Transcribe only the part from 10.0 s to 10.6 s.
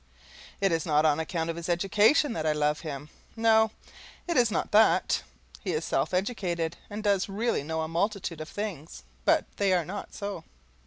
so.